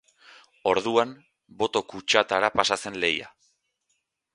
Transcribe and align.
Orduan, 0.71 1.11
boto-kutxatara 1.61 2.53
pasa 2.59 2.83
zen 2.87 3.01
leiha. 3.05 3.35